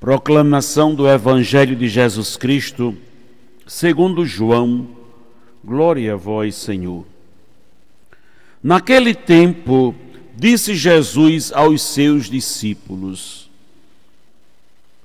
Proclamação 0.00 0.94
do 0.94 1.08
Evangelho 1.08 1.74
de 1.74 1.88
Jesus 1.88 2.36
Cristo, 2.36 2.96
segundo 3.66 4.24
João. 4.24 4.86
Glória 5.64 6.12
a 6.12 6.16
vós, 6.16 6.54
Senhor. 6.54 7.04
Naquele 8.62 9.12
tempo, 9.12 9.92
disse 10.36 10.76
Jesus 10.76 11.52
aos 11.52 11.82
seus 11.82 12.30
discípulos: 12.30 13.50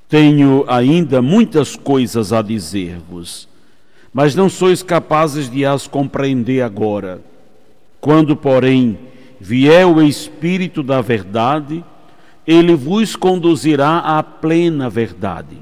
Tenho 0.08 0.64
ainda 0.68 1.24
muitas 1.24 1.76
coisas 1.76 2.32
a 2.32 2.44
dizer-vos, 2.44 3.48
mas 4.14 4.36
não 4.36 4.48
sois 4.48 4.84
capazes 4.84 5.50
de 5.50 5.66
as 5.66 5.88
compreender 5.88 6.62
agora. 6.62 7.20
Quando, 8.00 8.36
porém, 8.36 9.00
vier 9.40 9.88
o 9.88 10.04
Espírito 10.04 10.84
da 10.84 11.02
Verdade, 11.02 11.84
ele 12.46 12.76
vos 12.76 13.16
conduzirá 13.16 14.00
à 14.00 14.22
plena 14.22 14.90
verdade. 14.90 15.58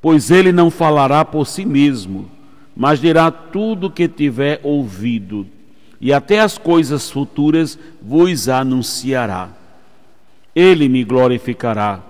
Pois 0.00 0.30
ele 0.30 0.52
não 0.52 0.70
falará 0.70 1.24
por 1.24 1.46
si 1.46 1.64
mesmo, 1.64 2.30
mas 2.76 3.00
dirá 3.00 3.30
tudo 3.30 3.86
o 3.86 3.90
que 3.90 4.06
tiver 4.06 4.60
ouvido, 4.62 5.46
e 6.00 6.12
até 6.12 6.40
as 6.40 6.58
coisas 6.58 7.10
futuras 7.10 7.78
vos 8.02 8.48
anunciará. 8.48 9.48
Ele 10.54 10.88
me 10.88 11.02
glorificará, 11.04 12.02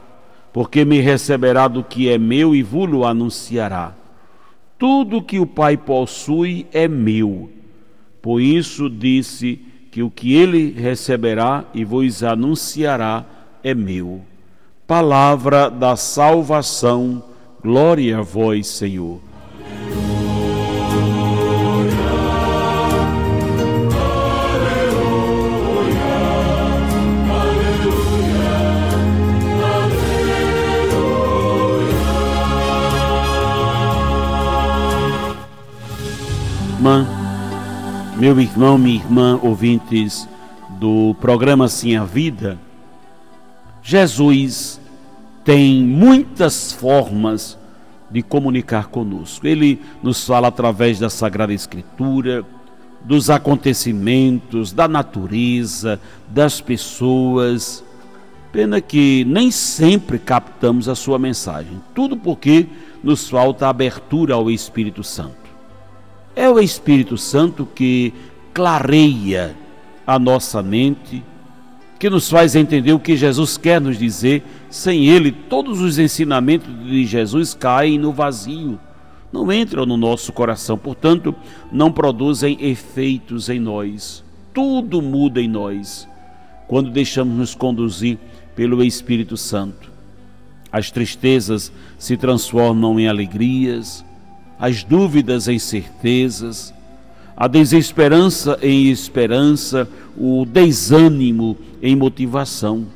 porque 0.53 0.85
me 0.85 1.01
receberá 1.01 1.69
do 1.69 1.85
que 1.85 2.09
é 2.09 2.19
meu 2.19 2.55
e 2.55 2.63
vos 2.63 3.07
anunciará. 3.07 3.95
Tudo 4.77 5.23
que 5.23 5.39
o 5.39 5.47
Pai 5.47 5.77
possui 5.77 6.67
é 6.73 6.89
meu. 6.89 7.51
Por 8.21 8.41
isso 8.41 8.91
disse 8.91 9.61
que 9.91 10.03
o 10.03 10.11
que 10.11 10.35
ele 10.35 10.73
receberá 10.73 11.65
e 11.73 11.85
vos 11.85 12.25
anunciará 12.25 13.25
é 13.65 13.75
meu. 13.75 14.21
Palavra 14.87 15.71
da 15.71 15.97
salvação, 15.97 17.25
glória 17.63 18.19
a 18.19 18.23
vós, 18.23 18.67
Senhor. 18.67 19.19
Irmã, 36.77 37.09
meu 38.19 38.39
irmão, 38.39 38.77
minha 38.77 38.97
irmã, 38.97 39.41
ouvintes 39.43 40.29
do 40.79 41.17
programa 41.19 41.67
Sim 41.67 41.97
a 41.97 42.05
Vida, 42.05 42.59
Jesus 43.87 44.81
tem 45.45 45.85
muitas 45.85 46.73
formas 46.73 47.59
de 48.11 48.23
comunicar 48.23 48.87
conosco. 48.87 49.47
Ele 49.47 49.79
nos 50.03 50.27
fala 50.27 50.49
através 50.49 50.99
da 50.99 51.11
Sagrada 51.11 51.53
Escritura, 51.53 52.43
dos 53.05 53.29
acontecimentos, 53.29 54.73
da 54.73 54.89
natureza, 54.89 56.01
das 56.29 56.63
pessoas. 56.63 57.85
Pena 58.51 58.81
que 58.81 59.23
nem 59.27 59.51
sempre 59.51 60.19
captamos 60.19 60.89
a 60.89 60.95
sua 60.95 61.19
mensagem. 61.19 61.79
Tudo 61.95 62.17
porque 62.17 62.67
nos 63.03 63.29
falta 63.29 63.69
abertura 63.69 64.33
ao 64.33 64.51
Espírito 64.51 65.05
Santo. 65.05 65.45
É 66.35 66.49
o 66.49 66.59
Espírito 66.59 67.19
Santo 67.19 67.67
que 67.67 68.15
clareia 68.55 69.55
a 70.07 70.19
nossa 70.19 70.63
mente, 70.63 71.23
que 72.05 72.11
nos 72.11 72.29
faz 72.29 72.55
entender 72.55 72.93
o 72.93 72.99
que 72.99 73.17
Jesus 73.17 73.57
quer 73.57 73.81
nos 73.81 73.99
dizer. 73.99 74.43
Sem 74.69 75.07
ele, 75.07 75.33
todos 75.33 75.81
os 75.81 75.99
ensinamentos 75.99 76.69
de 76.85 77.07
Jesus 77.07 77.55
caem 77.55 77.99
no 77.99 78.13
vazio, 78.13 78.79
não 79.33 79.51
entram 79.51 79.87
no 79.87 79.97
nosso 79.97 80.31
coração, 80.31 80.77
portanto, 80.77 81.35
não 81.73 81.91
produzem 81.91 82.59
efeitos 82.61 83.49
em 83.49 83.59
nós. 83.59 84.23
Tudo 84.53 85.01
muda 85.01 85.41
em 85.41 85.49
nós 85.49 86.07
quando 86.69 86.91
deixamos 86.91 87.39
nos 87.39 87.55
conduzir 87.55 88.19
pelo 88.55 88.85
Espírito 88.85 89.39
Santo. 89.39 89.91
As 90.71 90.91
tristezas 90.91 91.73
se 91.97 92.19
transformam 92.19 93.01
em 93.01 93.09
alegrias, 93.09 94.05
as 94.61 94.85
dúvidas 94.85 95.49
em 95.49 95.59
certezas, 95.59 96.75
a 97.35 97.49
desesperança 97.49 98.59
em 98.61 98.91
esperança, 98.91 99.89
o 100.17 100.45
desânimo 100.45 101.57
em 101.83 101.97
motivação. 101.97 102.87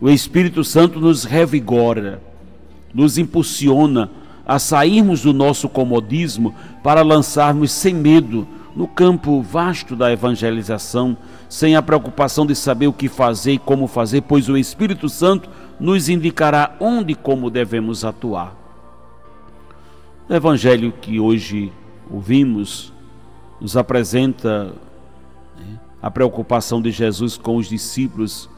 O 0.00 0.08
Espírito 0.10 0.62
Santo 0.62 1.00
nos 1.00 1.24
revigora, 1.24 2.22
nos 2.92 3.18
impulsiona 3.18 4.10
a 4.46 4.58
sairmos 4.58 5.22
do 5.22 5.32
nosso 5.32 5.68
comodismo 5.68 6.54
para 6.82 7.02
lançarmos 7.02 7.72
sem 7.72 7.94
medo 7.94 8.46
no 8.76 8.86
campo 8.86 9.40
vasto 9.40 9.96
da 9.96 10.12
evangelização, 10.12 11.16
sem 11.48 11.74
a 11.74 11.82
preocupação 11.82 12.44
de 12.44 12.54
saber 12.54 12.86
o 12.86 12.92
que 12.92 13.08
fazer 13.08 13.52
e 13.52 13.58
como 13.58 13.86
fazer, 13.86 14.20
pois 14.20 14.50
o 14.50 14.56
Espírito 14.56 15.08
Santo 15.08 15.48
nos 15.80 16.10
indicará 16.10 16.76
onde 16.78 17.12
e 17.12 17.16
como 17.16 17.50
devemos 17.50 18.04
atuar. 18.04 18.54
O 20.28 20.34
evangelho 20.34 20.92
que 20.92 21.18
hoje 21.18 21.72
ouvimos 22.10 22.92
nos 23.60 23.76
apresenta 23.76 24.74
né, 25.56 25.80
a 26.00 26.10
preocupação 26.10 26.80
de 26.80 26.90
Jesus 26.90 27.36
com 27.36 27.56
os 27.56 27.68
discípulos 27.68 28.48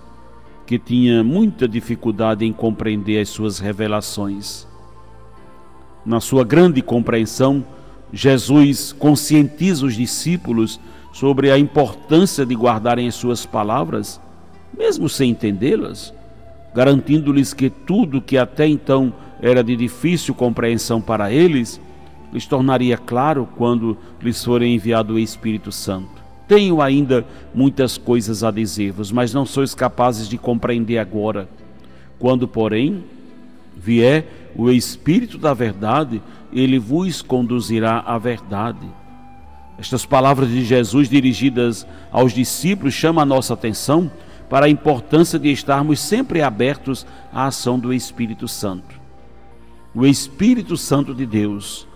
que 0.67 0.79
tinha 0.79 1.25
muita 1.25 1.67
dificuldade 1.67 2.45
em 2.45 2.53
compreender 2.53 3.21
as 3.21 3.31
suas 3.31 3.59
revelações. 3.59 4.67
Na 6.05 6.21
sua 6.21 6.45
grande 6.45 6.83
compreensão, 6.83 7.65
Jesus 8.13 8.93
conscientiza 8.93 9.87
os 9.87 9.95
discípulos 9.95 10.79
sobre 11.13 11.51
a 11.51 11.59
importância 11.59 12.45
de 12.45 12.55
guardarem 12.55 13.09
as 13.09 13.15
suas 13.15 13.47
palavras, 13.47 14.21
mesmo 14.77 15.09
sem 15.09 15.31
entendê-las, 15.31 16.13
garantindo-lhes 16.75 17.55
que 17.55 17.71
tudo 17.71 18.21
que 18.21 18.37
até 18.37 18.67
então 18.67 19.13
era 19.41 19.63
de 19.63 19.75
difícil 19.75 20.35
compreensão 20.35 21.01
para 21.01 21.33
eles, 21.33 21.81
lhes 22.33 22.47
tornaria 22.47 22.97
claro 22.97 23.49
quando 23.57 23.97
lhes 24.21 24.45
for 24.45 24.63
enviado 24.63 25.15
o 25.15 25.19
Espírito 25.19 25.73
Santo. 25.73 26.18
Tenho 26.49 26.81
ainda 26.81 27.27
muitas 27.55 27.99
coisas 27.99 28.43
a 28.43 28.51
dizer-vos, 28.51 29.13
mas 29.13 29.35
não 29.35 29.45
sois 29.45 29.75
capazes 29.75 30.27
de 30.27 30.39
compreender 30.39 30.97
agora. 30.97 31.47
Quando, 32.19 32.49
porém, 32.49 33.05
vier 33.77 34.51
o 34.57 34.71
Espírito 34.71 35.37
da 35.37 35.53
Verdade, 35.53 36.23
ele 36.53 36.79
vos 36.79 37.21
conduzirá 37.21 38.03
à 38.07 38.17
verdade. 38.17 38.87
Estas 39.79 40.05
palavras 40.05 40.49
de 40.49 40.65
Jesus 40.65 41.09
dirigidas 41.09 41.87
aos 42.11 42.33
discípulos 42.33 42.95
chamam 42.95 43.23
a 43.23 43.27
nossa 43.27 43.55
atenção 43.55 44.11
para 44.49 44.67
a 44.67 44.71
importância 44.71 45.39
de 45.39 45.53
estarmos 45.53 46.01
sempre 46.01 46.43
abertos 46.43 47.07
à 47.33 47.47
ação 47.47 47.79
do 47.79 47.93
Espírito 47.93 48.49
Santo. 48.49 48.99
O 49.95 50.07
Espírito 50.07 50.77
Santo 50.77 51.15
de 51.15 51.27
Deus 51.27 51.88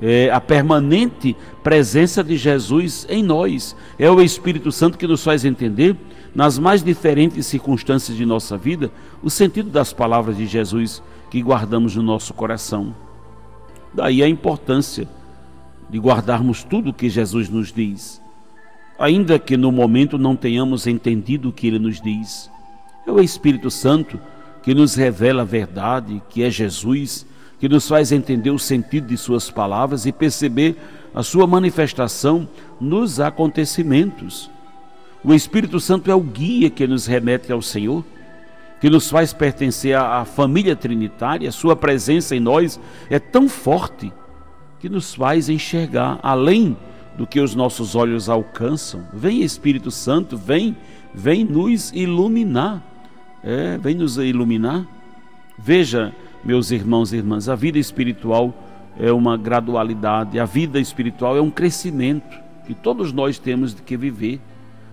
é 0.00 0.30
a 0.30 0.40
permanente 0.40 1.36
presença 1.62 2.22
de 2.22 2.36
Jesus 2.36 3.06
em 3.08 3.22
nós. 3.22 3.76
É 3.98 4.10
o 4.10 4.20
Espírito 4.20 4.72
Santo 4.72 4.98
que 4.98 5.06
nos 5.06 5.22
faz 5.22 5.44
entender, 5.44 5.96
nas 6.34 6.58
mais 6.58 6.82
diferentes 6.82 7.46
circunstâncias 7.46 8.16
de 8.16 8.26
nossa 8.26 8.56
vida, 8.58 8.90
o 9.22 9.30
sentido 9.30 9.70
das 9.70 9.92
palavras 9.92 10.36
de 10.36 10.46
Jesus 10.46 11.02
que 11.30 11.40
guardamos 11.40 11.94
no 11.94 12.02
nosso 12.02 12.34
coração. 12.34 12.94
Daí 13.92 14.22
a 14.22 14.28
importância 14.28 15.08
de 15.88 15.98
guardarmos 15.98 16.64
tudo 16.64 16.90
o 16.90 16.92
que 16.92 17.08
Jesus 17.08 17.48
nos 17.48 17.72
diz, 17.72 18.20
ainda 18.98 19.38
que 19.38 19.56
no 19.56 19.70
momento 19.70 20.18
não 20.18 20.34
tenhamos 20.34 20.86
entendido 20.86 21.48
o 21.48 21.52
que 21.52 21.68
ele 21.68 21.78
nos 21.78 22.00
diz. 22.00 22.50
É 23.06 23.12
o 23.12 23.20
Espírito 23.20 23.70
Santo 23.70 24.18
que 24.62 24.74
nos 24.74 24.94
revela 24.94 25.42
a 25.42 25.44
verdade, 25.44 26.20
que 26.28 26.42
é 26.42 26.50
Jesus 26.50 27.26
que 27.64 27.68
nos 27.70 27.88
faz 27.88 28.12
entender 28.12 28.50
o 28.50 28.58
sentido 28.58 29.06
de 29.06 29.16
Suas 29.16 29.50
palavras 29.50 30.04
e 30.04 30.12
perceber 30.12 30.76
a 31.14 31.22
Sua 31.22 31.46
manifestação 31.46 32.46
nos 32.78 33.20
acontecimentos. 33.20 34.50
O 35.24 35.32
Espírito 35.32 35.80
Santo 35.80 36.10
é 36.10 36.14
o 36.14 36.20
guia 36.20 36.68
que 36.68 36.86
nos 36.86 37.06
remete 37.06 37.50
ao 37.50 37.62
Senhor, 37.62 38.04
que 38.82 38.90
nos 38.90 39.08
faz 39.08 39.32
pertencer 39.32 39.96
à 39.96 40.26
família 40.26 40.76
trinitária, 40.76 41.50
Sua 41.50 41.74
presença 41.74 42.36
em 42.36 42.40
nós 42.40 42.78
é 43.08 43.18
tão 43.18 43.48
forte 43.48 44.12
que 44.78 44.90
nos 44.90 45.14
faz 45.14 45.48
enxergar 45.48 46.18
além 46.22 46.76
do 47.16 47.26
que 47.26 47.40
os 47.40 47.54
nossos 47.54 47.94
olhos 47.94 48.28
alcançam. 48.28 49.08
Vem 49.10 49.40
Espírito 49.40 49.90
Santo, 49.90 50.36
vem, 50.36 50.76
vem 51.14 51.44
nos 51.44 51.90
iluminar. 51.94 52.82
É, 53.42 53.78
vem 53.78 53.94
nos 53.94 54.18
iluminar. 54.18 54.86
Veja, 55.58 56.14
meus 56.44 56.70
irmãos 56.70 57.12
e 57.12 57.16
irmãs, 57.16 57.48
a 57.48 57.54
vida 57.54 57.78
espiritual 57.78 58.52
é 58.98 59.10
uma 59.10 59.36
gradualidade, 59.36 60.38
a 60.38 60.44
vida 60.44 60.78
espiritual 60.78 61.36
é 61.36 61.40
um 61.40 61.50
crescimento 61.50 62.38
que 62.66 62.74
todos 62.74 63.12
nós 63.12 63.38
temos 63.38 63.74
de 63.74 63.82
que 63.82 63.96
viver. 63.96 64.40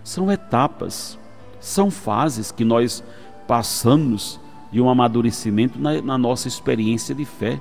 São 0.03 0.31
etapas, 0.31 1.19
são 1.59 1.91
fases 1.91 2.51
que 2.51 2.65
nós 2.65 3.03
passamos 3.47 4.39
de 4.71 4.81
um 4.81 4.89
amadurecimento 4.89 5.77
na, 5.77 6.01
na 6.01 6.17
nossa 6.17 6.47
experiência 6.47 7.13
de 7.13 7.25
fé. 7.25 7.59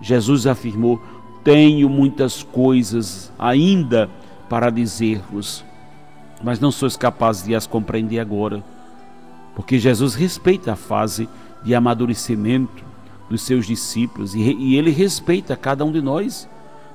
Jesus 0.00 0.46
afirmou: 0.46 1.00
Tenho 1.44 1.88
muitas 1.88 2.42
coisas 2.42 3.32
ainda 3.38 4.10
para 4.48 4.70
dizer-vos, 4.70 5.64
mas 6.42 6.58
não 6.58 6.72
sois 6.72 6.96
capazes 6.96 7.44
de 7.44 7.54
as 7.54 7.66
compreender 7.66 8.18
agora, 8.18 8.64
porque 9.54 9.78
Jesus 9.78 10.14
respeita 10.14 10.72
a 10.72 10.76
fase 10.76 11.28
de 11.62 11.74
amadurecimento 11.74 12.89
dos 13.30 13.42
seus 13.42 13.64
discípulos 13.64 14.34
e, 14.34 14.40
e 14.40 14.76
ele 14.76 14.90
respeita 14.90 15.56
cada 15.56 15.84
um 15.84 15.92
de 15.92 16.02
nós. 16.02 16.48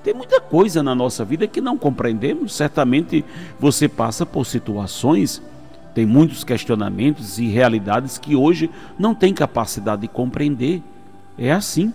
Tem 0.04 0.14
muita 0.14 0.40
coisa 0.40 0.84
na 0.84 0.94
nossa 0.94 1.26
vida 1.26 1.48
que 1.48 1.62
não 1.62 1.78
compreendemos. 1.78 2.54
Certamente 2.54 3.26
você 3.60 3.88
passa 3.88 4.26
por 4.26 4.46
situações, 4.46 5.42
tem 5.96 6.06
muitos 6.06 6.44
questionamentos 6.44 7.40
e 7.40 7.48
realidades 7.48 8.18
que 8.18 8.36
hoje 8.36 8.70
não 9.00 9.16
tem 9.16 9.34
capacidade 9.34 10.02
de 10.02 10.08
compreender. 10.10 10.84
É 11.38 11.52
assim. 11.52 11.92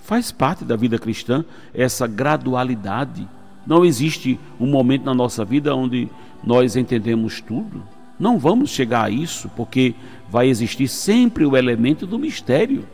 Faz 0.00 0.32
parte 0.32 0.64
da 0.64 0.76
vida 0.76 0.98
cristã 0.98 1.44
essa 1.72 2.06
gradualidade. 2.06 3.28
Não 3.66 3.84
existe 3.84 4.38
um 4.58 4.66
momento 4.66 5.04
na 5.04 5.14
nossa 5.14 5.44
vida 5.44 5.74
onde 5.74 6.08
nós 6.42 6.74
entendemos 6.76 7.40
tudo. 7.40 7.82
Não 8.18 8.38
vamos 8.38 8.70
chegar 8.70 9.04
a 9.04 9.10
isso, 9.10 9.50
porque 9.56 9.94
vai 10.28 10.48
existir 10.48 10.88
sempre 10.88 11.46
o 11.46 11.56
elemento 11.56 12.06
do 12.06 12.18
mistério. 12.18 12.86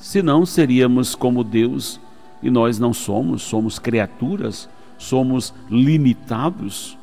Senão 0.00 0.46
seríamos 0.46 1.14
como 1.14 1.44
Deus 1.44 2.00
e 2.42 2.50
nós 2.50 2.78
não 2.78 2.90
somos, 2.90 3.42
somos 3.42 3.78
criaturas, 3.78 4.66
somos 4.96 5.52
limitados. 5.70 6.96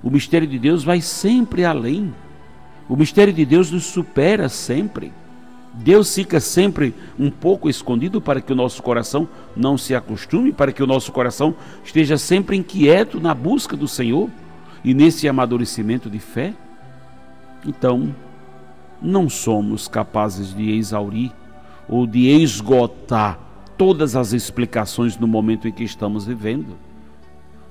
O 0.00 0.08
mistério 0.08 0.46
de 0.46 0.56
Deus 0.56 0.84
vai 0.84 1.00
sempre 1.00 1.64
além. 1.64 2.14
O 2.88 2.94
mistério 2.94 3.32
de 3.32 3.44
Deus 3.44 3.72
nos 3.72 3.84
supera 3.86 4.48
sempre. 4.48 5.12
Deus 5.74 6.14
fica 6.14 6.38
sempre 6.38 6.94
um 7.18 7.28
pouco 7.28 7.68
escondido 7.68 8.20
para 8.20 8.40
que 8.40 8.52
o 8.52 8.56
nosso 8.56 8.84
coração 8.84 9.28
não 9.56 9.76
se 9.76 9.92
acostume, 9.92 10.52
para 10.52 10.70
que 10.70 10.82
o 10.82 10.86
nosso 10.86 11.10
coração 11.10 11.56
esteja 11.84 12.16
sempre 12.16 12.56
inquieto 12.56 13.18
na 13.18 13.34
busca 13.34 13.76
do 13.76 13.88
Senhor 13.88 14.30
e 14.84 14.94
nesse 14.94 15.28
amadurecimento 15.28 16.08
de 16.08 16.20
fé. 16.20 16.54
Então, 17.66 18.14
não 19.00 19.28
somos 19.28 19.88
capazes 19.88 20.54
de 20.54 20.70
exaurir 20.70 21.32
ou 21.92 22.06
de 22.06 22.26
esgotar 22.26 23.38
todas 23.76 24.16
as 24.16 24.32
explicações 24.32 25.18
no 25.18 25.26
momento 25.26 25.68
em 25.68 25.72
que 25.72 25.84
estamos 25.84 26.24
vivendo. 26.24 26.74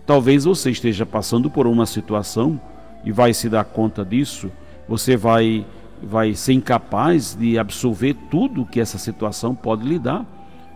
Talvez 0.06 0.46
você 0.46 0.70
esteja 0.70 1.08
passando 1.08 1.50
por 1.50 1.66
uma 1.66 1.88
situação 1.88 2.62
e 3.04 3.12
vai 3.12 3.34
se 3.34 3.50
dar 3.50 3.64
conta 3.64 4.06
disso, 4.06 4.52
você 4.88 5.18
vai 5.18 5.66
vai 6.04 6.36
ser 6.36 6.54
incapaz 6.54 7.34
de 7.34 7.58
absorver 7.58 8.16
tudo 8.30 8.66
que 8.66 8.80
essa 8.80 9.00
situação 9.00 9.56
pode 9.56 9.88
lhe 9.88 9.98
dar 9.98 10.24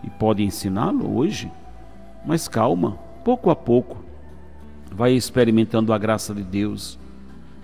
e 0.02 0.10
pode 0.10 0.42
ensiná-lo 0.42 1.16
hoje. 1.16 1.48
Mas 2.24 2.48
calma, 2.48 2.98
pouco 3.24 3.48
a 3.48 3.54
pouco, 3.54 4.04
vai 4.90 5.12
experimentando 5.12 5.92
a 5.92 5.98
graça 5.98 6.34
de 6.34 6.42
Deus, 6.42 6.98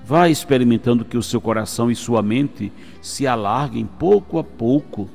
vai 0.05 0.31
experimentando 0.31 1.05
que 1.05 1.19
o 1.19 1.23
seu 1.23 1.40
coração 1.40 1.90
e 1.90 1.96
sua 1.96 2.23
mente 2.23 2.73
se 3.00 3.26
alarguem 3.26 3.84
pouco 3.84 4.38
a 4.38 4.44
pouco 4.44 5.08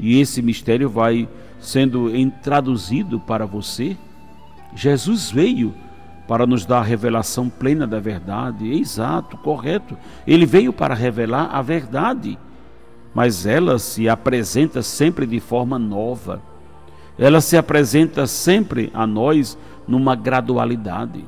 e 0.00 0.18
esse 0.18 0.40
mistério 0.40 0.88
vai 0.88 1.28
sendo 1.60 2.10
traduzido 2.42 3.20
para 3.20 3.44
você. 3.44 3.96
Jesus 4.74 5.30
veio 5.30 5.74
para 6.26 6.46
nos 6.46 6.64
dar 6.64 6.78
a 6.78 6.84
revelação 6.84 7.50
plena 7.50 7.86
da 7.86 8.00
verdade, 8.00 8.72
exato, 8.72 9.36
correto. 9.36 9.96
Ele 10.26 10.46
veio 10.46 10.72
para 10.72 10.94
revelar 10.94 11.50
a 11.52 11.60
verdade, 11.60 12.38
mas 13.12 13.46
ela 13.46 13.78
se 13.78 14.08
apresenta 14.08 14.80
sempre 14.80 15.26
de 15.26 15.40
forma 15.40 15.78
nova. 15.78 16.40
Ela 17.18 17.40
se 17.40 17.56
apresenta 17.56 18.26
sempre 18.26 18.90
a 18.94 19.06
nós 19.06 19.58
numa 19.86 20.14
gradualidade. 20.14 21.24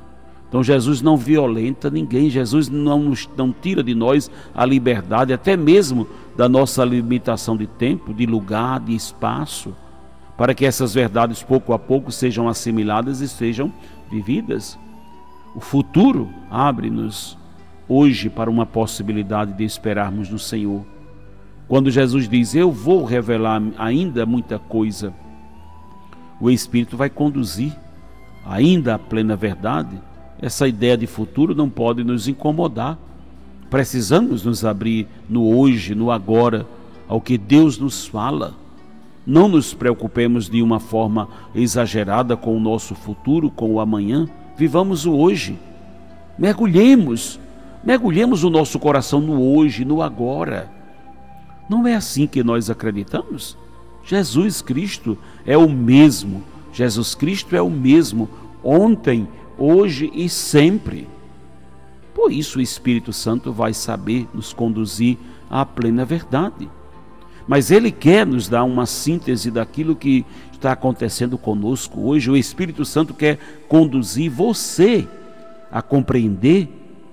Então 0.53 0.63
Jesus 0.63 1.01
não 1.01 1.17
violenta 1.17 1.89
ninguém, 1.89 2.29
Jesus 2.29 2.69
não, 2.69 3.03
nos, 3.03 3.27
não 3.39 3.51
tira 3.51 3.83
de 3.83 3.95
nós 3.95 4.31
a 4.55 4.67
liberdade, 4.67 5.33
até 5.33 5.57
mesmo 5.57 6.07
da 6.37 6.47
nossa 6.47 6.85
limitação 6.85 7.57
de 7.57 7.67
tempo, 7.67 8.13
de 8.13 8.27
lugar, 8.27 8.79
de 8.81 8.95
espaço, 8.95 9.75
para 10.37 10.53
que 10.53 10.67
essas 10.67 10.93
verdades 10.93 11.43
pouco 11.43 11.73
a 11.73 11.79
pouco 11.79 12.13
sejam 12.13 12.51
assimiladas 12.51 13.23
e 13.23 13.29
sejam 13.29 13.73
vividas. 14.11 14.79
O 15.55 15.61
futuro 15.61 16.29
abre-nos 16.51 17.39
hoje 17.89 18.29
para 18.29 18.51
uma 18.51 18.67
possibilidade 18.67 19.55
de 19.55 19.65
esperarmos 19.65 20.29
no 20.29 20.39
Senhor. 20.39 20.85
Quando 21.67 21.91
Jesus 21.91 22.29
diz: 22.29 22.55
Eu 22.55 22.71
vou 22.71 23.07
revelar 23.07 23.63
ainda 23.79 24.27
muita 24.27 24.59
coisa, 24.59 25.15
o 26.39 26.51
Espírito 26.51 26.95
vai 26.95 27.09
conduzir 27.09 27.75
ainda 28.45 28.97
a 28.97 28.99
plena 28.99 29.35
verdade 29.35 30.12
essa 30.43 30.67
ideia 30.67 30.97
de 30.97 31.07
futuro 31.07 31.55
não 31.55 31.71
pode 31.71 32.03
nos 32.03 32.27
incomodar. 32.27 32.99
Precisamos 33.71 34.45
nos 34.45 34.65
abrir 34.65 35.07
no 35.31 35.57
hoje, 35.57 35.95
no 35.95 36.11
agora, 36.11 36.67
ao 37.07 37.21
que 37.21 37.39
Deus 37.39 37.79
nos 37.79 38.07
fala. 38.07 38.55
Não 39.25 39.47
nos 39.47 39.73
preocupemos 39.73 40.51
de 40.51 40.61
uma 40.61 40.81
forma 40.81 41.29
exagerada 41.55 42.37
com 42.37 42.57
o 42.57 42.61
nosso 42.61 42.93
futuro, 42.93 43.51
com 43.51 43.73
o 43.73 43.79
amanhã. 43.79 44.29
Vivamos 44.57 45.07
o 45.07 45.15
hoje. 45.15 45.57
Mergulhemos, 46.37 47.39
mergulhemos 47.85 48.43
o 48.43 48.51
nosso 48.51 48.81
coração 48.81 49.21
no 49.21 49.41
hoje, 49.41 49.85
no 49.85 50.03
agora. 50.03 50.69
Não 51.69 51.87
é 51.87 51.95
assim 51.95 52.27
que 52.27 52.43
nós 52.43 52.69
acreditamos? 52.69 53.57
Jesus 54.05 54.61
Cristo 54.61 55.17
é 55.47 55.57
o 55.57 55.71
mesmo. 55.71 56.43
Jesus 56.73 57.15
Cristo 57.15 57.55
é 57.55 57.63
o 57.63 57.71
mesmo 57.71 58.29
ontem, 58.65 59.29
hoje 59.59 60.11
e 60.15 60.29
sempre. 60.29 61.09
Por 62.15 62.33
isso 62.33 62.59
o 62.59 62.63
Espírito 62.63 63.13
Santo 63.13 63.53
vai 63.53 63.73
saber 63.73 64.29
nos 64.33 64.53
conduzir 64.53 65.19
à 65.51 65.65
plena 65.65 66.05
verdade. 66.05 66.69
Mas 67.47 67.71
ele 67.71 67.91
quer 67.91 68.27
nos 68.27 68.49
dar 68.49 68.65
uma 68.65 68.87
síntese 68.87 69.51
daquilo 69.51 69.97
que 69.97 70.25
está 70.53 70.73
acontecendo 70.73 71.37
conosco 71.37 72.01
hoje. 72.01 72.31
O 72.31 72.37
Espírito 72.37 72.85
Santo 72.85 73.13
quer 73.13 73.39
conduzir 73.69 74.31
você 74.31 75.09
a 75.71 75.83
compreender 75.83 76.69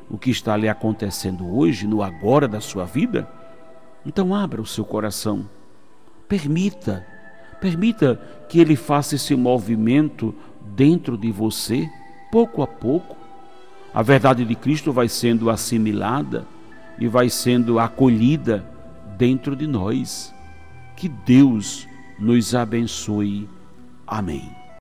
o 0.09 0.17
que 0.17 0.29
está 0.29 0.55
lhe 0.55 0.67
acontecendo 0.67 1.47
hoje, 1.55 1.87
no 1.87 2.03
agora 2.03 2.47
da 2.47 2.59
sua 2.59 2.85
vida. 2.85 3.27
Então 4.05 4.35
abra 4.35 4.61
o 4.61 4.65
seu 4.65 4.85
coração. 4.85 5.47
Permita, 6.27 7.05
permita 7.59 8.21
que 8.47 8.59
ele 8.59 8.75
faça 8.75 9.15
esse 9.15 9.35
movimento 9.35 10.33
dentro 10.75 11.17
de 11.17 11.31
você 11.31 11.89
pouco 12.31 12.61
a 12.61 12.67
pouco, 12.67 13.17
a 13.93 14.01
verdade 14.01 14.45
de 14.45 14.55
Cristo 14.55 14.91
vai 14.91 15.07
sendo 15.09 15.49
assimilada 15.49 16.45
e 16.99 17.07
vai 17.07 17.29
sendo 17.29 17.79
acolhida 17.79 18.65
dentro 19.17 19.55
de 19.55 19.65
nós. 19.65 20.33
Que 20.95 21.07
Deus 21.07 21.87
nos 22.19 22.53
abençoe. 22.53 23.47
Amém. 24.05 24.58